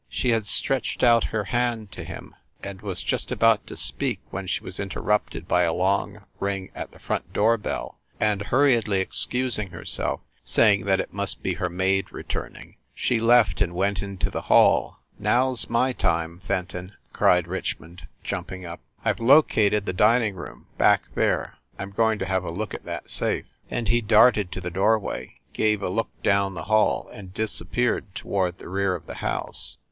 She 0.09 0.31
had 0.31 0.47
stretched 0.47 1.03
out 1.03 1.25
her 1.25 1.43
hand 1.43 1.91
to 1.91 2.03
him, 2.03 2.33
and 2.63 2.81
was 2.81 3.03
just 3.03 3.31
about 3.31 3.67
to 3.67 3.77
speak 3.77 4.19
when 4.31 4.47
she 4.47 4.63
was 4.63 4.79
interrupted 4.79 5.47
by 5.47 5.61
a 5.61 5.73
long 5.75 6.23
ring 6.39 6.71
at 6.73 6.89
the 6.91 6.97
front 6.97 7.31
door 7.33 7.55
bell, 7.55 7.99
and 8.19 8.41
hurriedly 8.47 8.99
ex 8.99 9.27
cusing 9.29 9.69
herself, 9.69 10.21
saying 10.43 10.85
that 10.85 10.99
it 10.99 11.13
must 11.13 11.43
be 11.43 11.53
her 11.53 11.69
maid 11.69 12.11
re 12.11 12.23
turning, 12.23 12.77
she 12.95 13.19
left 13.19 13.61
and 13.61 13.75
went 13.75 14.01
into 14.01 14.31
the 14.31 14.41
hall. 14.49 14.97
"Now 15.19 15.51
s 15.51 15.69
my 15.69 15.93
time, 15.93 16.39
Fenton!" 16.39 16.93
cried 17.13 17.47
Richmond, 17.47 17.99
THE 17.99 18.07
BREWSTER 18.29 18.35
MANSION 18.37 18.45
317 18.63 18.63
jumping 18.63 18.65
up. 18.65 18.81
"I 19.05 19.13
ve 19.13 19.23
located 19.23 19.85
the 19.85 19.93
dining 19.93 20.33
room, 20.33 20.65
back 20.79 21.13
there. 21.13 21.57
I 21.77 21.83
m 21.83 21.91
going 21.91 22.17
to 22.17 22.25
have 22.25 22.43
a 22.43 22.49
look 22.49 22.73
at 22.73 22.85
that 22.85 23.11
safe!" 23.11 23.45
And 23.69 23.87
he 23.87 24.01
darted 24.01 24.51
to 24.51 24.61
the 24.61 24.71
doorway, 24.71 25.35
gave 25.53 25.83
a 25.83 25.89
look 25.89 26.09
down 26.23 26.55
the 26.55 26.63
hall, 26.63 27.07
and 27.13 27.35
disappeared 27.35 28.15
toward 28.15 28.57
the 28.57 28.67
rear 28.67 28.95
of 28.95 29.05
the 29.05 29.17
house. 29.21 29.77